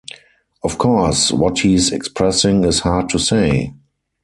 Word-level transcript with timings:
Of 0.63 0.79
course, 0.79 1.31
what 1.31 1.59
he's 1.59 1.91
expressing 1.91 2.63
is 2.63 2.79
hard 2.79 3.07
to 3.09 3.19
say. 3.19 3.75